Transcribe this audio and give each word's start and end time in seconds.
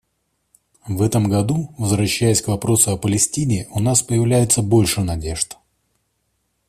В 0.87 1.03
этом 1.03 1.29
году, 1.29 1.75
возвращаясь 1.77 2.41
к 2.41 2.47
вопросу 2.47 2.89
о 2.89 2.97
Палестине, 2.97 3.67
у 3.69 3.79
нас 3.79 4.01
появляется 4.01 4.63
больше 4.63 5.01
надежд. 5.03 5.59